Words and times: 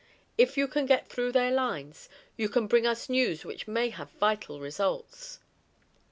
If 0.35 0.57
you 0.57 0.67
can 0.67 0.87
get 0.87 1.09
through 1.09 1.31
their 1.31 1.51
lines 1.51 2.09
you 2.35 2.49
can 2.49 2.65
bring 2.65 2.87
us 2.87 3.07
news 3.07 3.45
which 3.45 3.67
may 3.67 3.89
have 3.91 4.09
vital 4.19 4.59
results." 4.59 5.37